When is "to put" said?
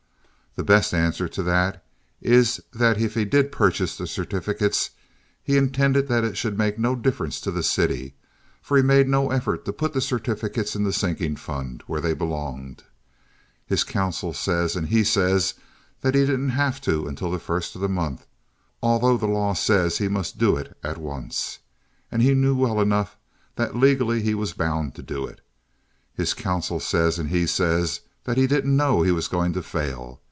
9.63-9.93